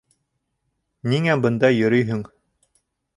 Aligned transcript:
—Ниңә 1.13 1.35
бында 1.43 1.71
йөрөйһөң? 1.77 2.25